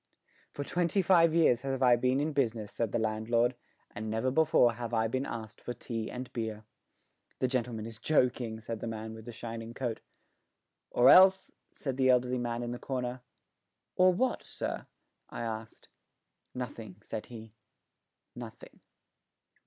[0.49, 3.53] "For twenty five years have I been in business," said the landlord,
[3.91, 6.63] "and never before have I been asked for tea and beer."
[7.37, 9.99] "The gentleman is joking," said the man with the shining coat.
[10.89, 13.21] "Or else" said the elderly man in the corner.
[13.95, 14.87] "Or what, sir?"
[15.29, 15.87] I asked.
[16.55, 17.53] "Nothing," said he
[18.33, 18.79] "nothing."